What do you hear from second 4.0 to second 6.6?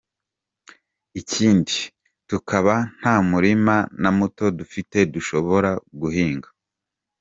na muto dufite dushobora guhinga.